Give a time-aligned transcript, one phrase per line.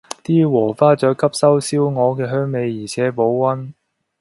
[0.23, 3.73] 啲禾花雀吸收燒鵝嘅香味，而且保溫